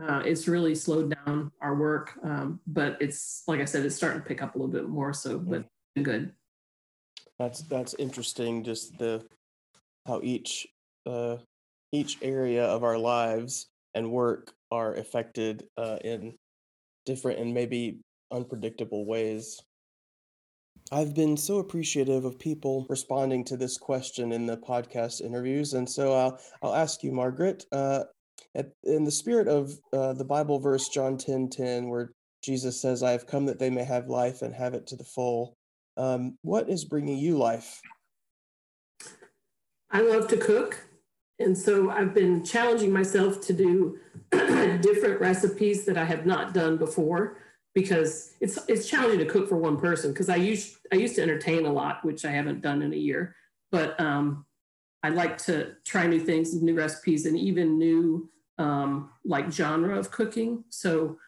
uh, 0.00 0.22
it's 0.24 0.46
really 0.46 0.74
slowed 0.74 1.14
down 1.14 1.50
our 1.60 1.74
work, 1.74 2.16
um, 2.22 2.60
but 2.66 2.96
it's 3.00 3.42
like 3.48 3.60
I 3.60 3.64
said, 3.64 3.84
it's 3.84 3.96
starting 3.96 4.20
to 4.22 4.26
pick 4.26 4.42
up 4.42 4.54
a 4.54 4.58
little 4.58 4.72
bit 4.72 4.88
more. 4.88 5.12
So, 5.12 5.38
but 5.38 5.64
good. 6.00 6.32
That's 7.40 7.62
that's 7.62 7.94
interesting. 7.94 8.62
Just 8.62 8.98
the 8.98 9.26
how 10.06 10.20
each 10.22 10.68
uh, 11.06 11.38
each 11.90 12.18
area 12.22 12.64
of 12.64 12.84
our 12.84 12.98
lives 12.98 13.66
and 13.94 14.12
work 14.12 14.54
are 14.70 14.94
affected 14.94 15.64
uh, 15.76 15.98
in 16.04 16.34
different 17.06 17.38
and 17.38 17.54
maybe 17.54 17.98
unpredictable 18.30 19.06
ways. 19.06 19.60
I've 20.90 21.14
been 21.14 21.36
so 21.36 21.58
appreciative 21.58 22.24
of 22.24 22.38
people 22.38 22.86
responding 22.88 23.44
to 23.44 23.56
this 23.56 23.76
question 23.76 24.32
in 24.32 24.46
the 24.46 24.56
podcast 24.56 25.20
interviews, 25.20 25.74
and 25.74 25.88
so 25.88 26.14
I'll 26.14 26.40
I'll 26.62 26.74
ask 26.74 27.02
you, 27.02 27.12
Margaret, 27.12 27.64
uh, 27.72 28.04
at, 28.54 28.70
in 28.84 29.04
the 29.04 29.10
spirit 29.10 29.48
of 29.48 29.72
uh, 29.92 30.14
the 30.14 30.24
Bible 30.24 30.58
verse 30.58 30.88
John 30.88 31.18
ten 31.18 31.50
ten, 31.50 31.88
where 31.88 32.12
Jesus 32.42 32.80
says, 32.80 33.02
"I 33.02 33.12
have 33.12 33.26
come 33.26 33.44
that 33.46 33.58
they 33.58 33.70
may 33.70 33.84
have 33.84 34.08
life 34.08 34.40
and 34.42 34.54
have 34.54 34.74
it 34.74 34.86
to 34.88 34.96
the 34.96 35.04
full." 35.04 35.56
Um, 35.98 36.38
what 36.42 36.70
is 36.70 36.84
bringing 36.84 37.18
you 37.18 37.36
life? 37.36 37.80
I 39.90 40.00
love 40.00 40.28
to 40.28 40.36
cook. 40.36 40.87
And 41.38 41.56
so 41.56 41.90
I've 41.90 42.14
been 42.14 42.44
challenging 42.44 42.92
myself 42.92 43.40
to 43.42 43.52
do 43.52 43.98
different 44.30 45.20
recipes 45.20 45.84
that 45.84 45.96
I 45.96 46.04
have 46.04 46.26
not 46.26 46.52
done 46.52 46.76
before 46.76 47.38
because 47.74 48.34
it's 48.40 48.58
it's 48.66 48.88
challenging 48.88 49.20
to 49.20 49.26
cook 49.26 49.48
for 49.48 49.56
one 49.56 49.78
person 49.78 50.12
because 50.12 50.28
I 50.28 50.36
used 50.36 50.78
I 50.92 50.96
used 50.96 51.14
to 51.16 51.22
entertain 51.22 51.64
a 51.64 51.72
lot, 51.72 52.04
which 52.04 52.24
I 52.24 52.30
haven't 52.30 52.60
done 52.60 52.82
in 52.82 52.92
a 52.92 52.96
year. 52.96 53.36
But 53.70 53.98
um, 54.00 54.46
I 55.02 55.10
like 55.10 55.38
to 55.44 55.74
try 55.84 56.06
new 56.06 56.20
things, 56.20 56.60
new 56.60 56.74
recipes, 56.74 57.26
and 57.26 57.38
even 57.38 57.78
new 57.78 58.28
um, 58.58 59.10
like 59.24 59.52
genre 59.52 59.96
of 59.96 60.10
cooking. 60.10 60.64
So 60.70 61.18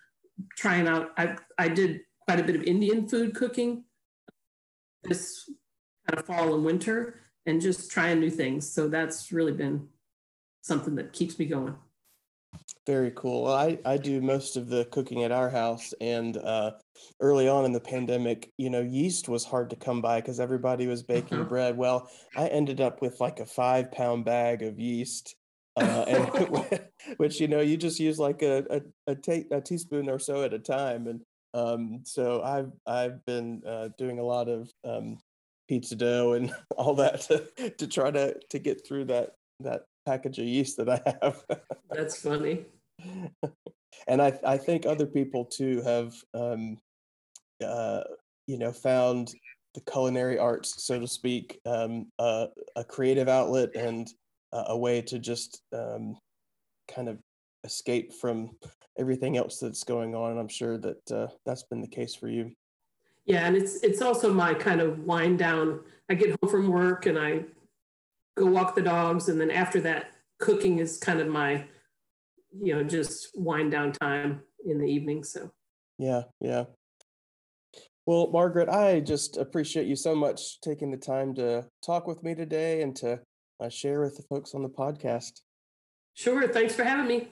trying 0.57 0.89
out, 0.89 1.13
I 1.17 1.37
I 1.57 1.69
did 1.69 2.01
quite 2.27 2.41
a 2.41 2.45
bit 2.45 2.57
of 2.57 2.63
Indian 2.65 3.07
food 3.09 3.35
cooking 3.35 3.85
this 5.05 5.49
kind 6.07 6.19
of 6.19 6.27
fall 6.27 6.55
and 6.55 6.65
winter, 6.65 7.21
and 7.47 7.61
just 7.61 7.91
trying 7.91 8.21
new 8.21 8.31
things. 8.31 8.71
So 8.71 8.89
that's 8.89 9.33
really 9.33 9.53
been 9.53 9.89
something 10.63 10.95
that 10.97 11.13
keeps 11.13 11.39
me 11.39 11.47
going. 11.47 11.75
Very 12.87 13.13
cool. 13.15 13.47
I, 13.47 13.79
I 13.85 13.97
do 13.97 14.21
most 14.21 14.57
of 14.57 14.69
the 14.69 14.85
cooking 14.87 15.23
at 15.23 15.33
our 15.33 15.51
house. 15.51 15.95
And 16.01 16.37
uh, 16.37 16.73
early 17.21 17.49
on 17.49 17.65
in 17.65 17.73
the 17.73 17.81
pandemic, 17.81 18.51
you 18.57 18.71
know, 18.71 18.81
yeast 18.81 19.29
was 19.29 19.45
hard 19.45 19.71
to 19.71 19.77
come 19.77 20.01
by 20.01 20.21
because 20.21 20.41
everybody 20.41 20.87
was 20.87 21.03
baking 21.03 21.41
uh-huh. 21.41 21.49
bread. 21.49 21.77
Well, 21.77 22.11
I 22.37 22.49
ended 22.49 22.81
up 22.81 23.01
with 23.03 23.21
like 23.21 23.39
a 23.39 23.47
five 23.47 23.93
pound 23.93 24.25
bag 24.25 24.63
of 24.63 24.79
yeast. 24.79 25.37
Uh, 25.77 26.05
and 26.09 26.81
which 27.19 27.41
you 27.41 27.47
know 27.47 27.61
you 27.61 27.77
just 27.77 28.01
use 28.01 28.19
like 28.19 28.43
a 28.43 28.83
a, 29.07 29.13
a, 29.13 29.15
ta- 29.15 29.57
a 29.57 29.61
teaspoon 29.61 30.11
or 30.11 30.19
so 30.19 30.43
at 30.43 30.53
a 30.53 30.59
time 30.59 31.07
and 31.07 31.21
um, 31.55 32.01
so 32.05 32.43
I've 32.43 32.73
I've 32.87 33.25
been 33.25 33.63
uh, 33.67 33.89
doing 33.99 34.19
a 34.19 34.25
lot 34.25 34.49
of 34.49 34.71
um, 34.85 35.19
pizza 35.69 35.97
dough 35.97 36.35
and 36.35 36.53
all 36.77 36.95
that 36.97 37.23
to, 37.23 37.71
to 37.71 37.87
try 37.87 38.11
to 38.11 38.37
to 38.51 38.59
get 38.59 38.87
through 38.87 39.07
that 39.07 39.35
that 39.61 39.85
package 40.11 40.39
of 40.39 40.45
yeast 40.47 40.77
that 40.77 40.89
I 40.89 41.01
have. 41.23 41.45
That's 41.91 42.21
funny. 42.21 42.65
and 44.09 44.21
I 44.21 44.39
I 44.45 44.57
think 44.57 44.85
other 44.85 45.07
people 45.07 45.45
too 45.45 45.83
have 45.83 46.15
um, 46.35 46.79
uh, 47.65 48.03
you 48.47 48.59
know 48.59 48.73
found 48.73 49.33
the 49.75 49.81
culinary 49.83 50.39
arts, 50.39 50.83
so 50.85 50.99
to 50.99 51.07
speak, 51.07 51.61
um, 51.65 52.07
uh, 52.19 52.47
a 52.75 52.83
creative 52.83 53.29
outlet 53.29 53.71
and 53.77 54.09
a 54.53 54.77
way 54.77 55.01
to 55.01 55.17
just 55.21 55.63
um, 55.73 56.17
kind 56.93 57.09
of 57.09 57.19
escape 57.63 58.13
from 58.13 58.51
everything 58.99 59.37
else 59.37 59.61
that's 59.61 59.85
going 59.85 60.17
on. 60.17 60.33
And 60.33 60.41
I'm 60.41 60.49
sure 60.49 60.77
that 60.79 61.13
uh, 61.13 61.29
that's 61.47 61.63
been 61.63 61.81
the 61.81 61.87
case 61.87 62.17
for 62.17 62.29
you. 62.29 62.51
Yeah, 63.27 63.47
and 63.47 63.57
it's 63.57 63.77
it's 63.85 64.03
also 64.03 64.33
my 64.33 64.55
kind 64.55 64.81
of 64.81 64.99
wind 65.05 65.39
down. 65.39 65.81
I 66.09 66.15
get 66.15 66.31
home 66.31 66.51
from 66.51 66.67
work 66.69 67.07
and 67.07 67.17
I 67.17 67.45
go 68.37 68.47
walk 68.47 68.75
the 68.75 68.83
dogs, 68.83 69.29
and 69.29 69.41
then 69.41 69.51
after 69.51 69.81
that, 69.83 70.13
cooking 70.39 70.79
is 70.79 70.99
kind 70.99 71.21
of 71.21 71.29
my, 71.29 71.67
you 72.63 72.75
know, 72.75 72.83
just 72.83 73.31
wind 73.35 73.71
down 73.71 73.93
time 73.93 74.41
in 74.67 74.79
the 74.79 74.87
evening. 74.87 75.25
So. 75.25 75.51
Yeah, 75.99 76.23
yeah. 76.41 76.65
Well, 78.07 78.31
Margaret, 78.33 78.69
I 78.69 79.01
just 79.01 79.37
appreciate 79.37 79.87
you 79.87 79.95
so 79.95 80.15
much 80.15 80.61
taking 80.61 80.91
the 80.91 80.97
time 80.97 81.35
to 81.35 81.67
talk 81.85 82.07
with 82.07 82.23
me 82.23 82.35
today 82.35 82.83
and 82.83 82.97
to 82.97 83.21
uh, 83.61 83.69
share 83.69 84.01
with 84.01 84.17
the 84.17 84.23
folks 84.23 84.55
on 84.55 84.63
the 84.63 84.69
podcast. 84.69 85.43
Sure. 86.15 86.49
Thanks 86.49 86.75
for 86.75 86.83
having 86.83 87.07
me. 87.07 87.29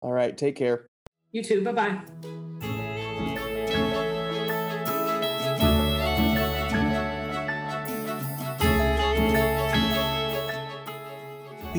All 0.00 0.12
right. 0.12 0.36
Take 0.36 0.56
care. 0.56 0.86
You 1.32 1.42
too. 1.42 1.62
Bye 1.62 1.72
bye. 1.72 2.49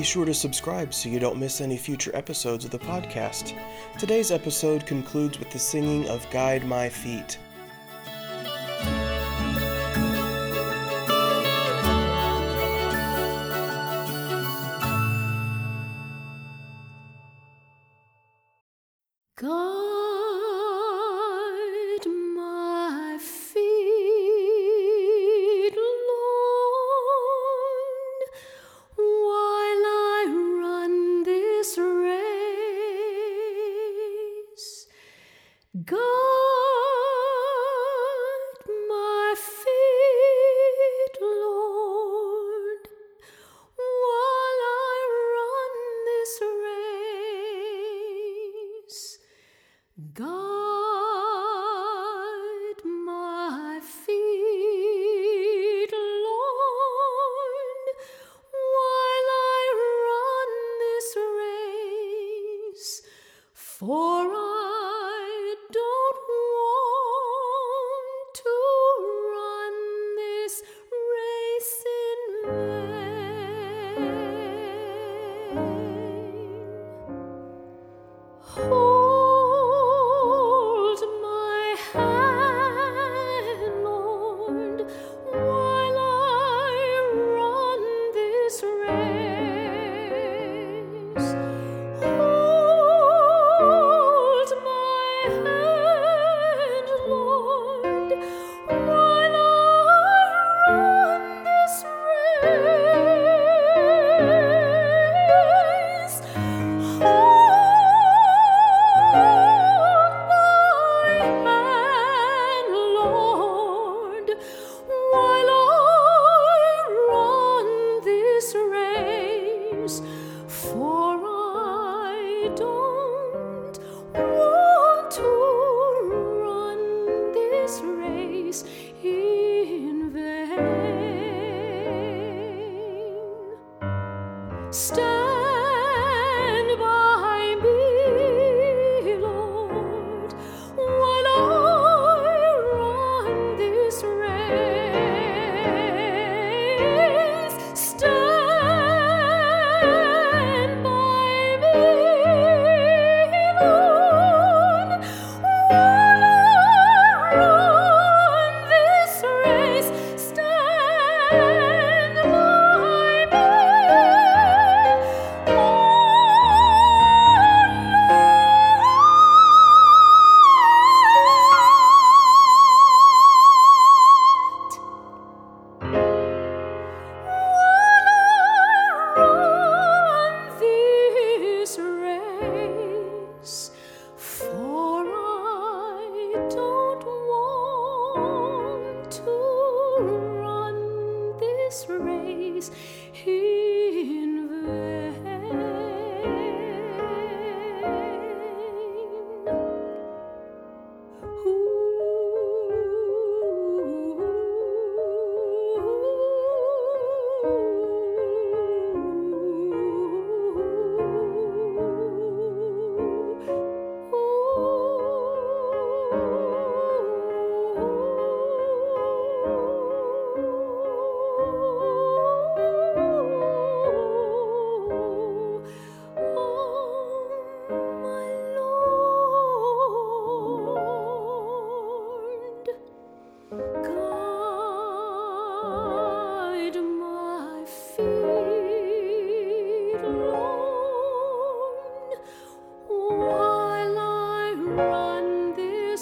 Be 0.01 0.05
sure 0.05 0.25
to 0.25 0.33
subscribe 0.33 0.95
so 0.95 1.09
you 1.09 1.19
don't 1.19 1.37
miss 1.37 1.61
any 1.61 1.77
future 1.77 2.09
episodes 2.15 2.65
of 2.65 2.71
the 2.71 2.79
podcast. 2.79 3.55
Today's 3.99 4.31
episode 4.31 4.83
concludes 4.87 5.37
with 5.37 5.51
the 5.51 5.59
singing 5.59 6.09
of 6.09 6.27
Guide 6.31 6.65
My 6.65 6.89
Feet. 6.89 7.37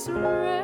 this. 0.08 0.59